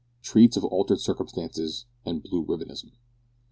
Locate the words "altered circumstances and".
0.63-2.23